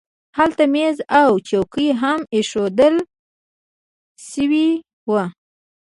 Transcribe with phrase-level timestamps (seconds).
[0.37, 2.95] هلته مېز او څوکۍ هم اېښودل
[4.31, 4.69] شوي
[5.09, 5.23] وو